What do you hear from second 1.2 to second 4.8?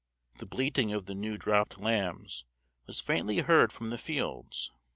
dropt lambs was faintly heard from the fields.